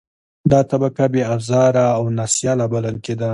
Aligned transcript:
دا 0.51 0.59
طبقه 0.71 1.05
بې 1.13 1.21
آزاره 1.35 1.85
او 1.97 2.03
نا 2.17 2.25
سیاله 2.35 2.65
بلل 2.73 2.97
کېدله. 3.05 3.29